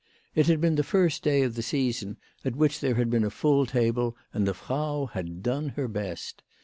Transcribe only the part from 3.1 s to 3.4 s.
been a